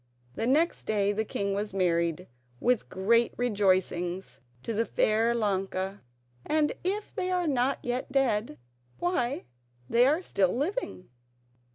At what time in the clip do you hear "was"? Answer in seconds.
1.53-1.75